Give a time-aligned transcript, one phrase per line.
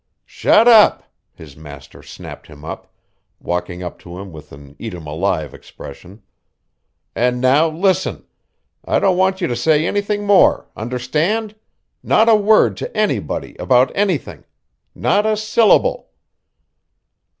[0.25, 2.91] "Shut up!" his master snapped him up,
[3.39, 6.23] walking up to him with an eat 'em alive expression.
[7.15, 8.25] "And now listen
[8.83, 11.53] I don't want you to say anything more, understand?
[12.01, 14.43] Not a word to anybody about anything.
[14.95, 16.09] Not a syllable!"